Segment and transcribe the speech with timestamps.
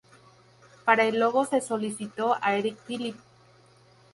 [0.83, 3.19] Para el logo se solicitó a Eric Philippe.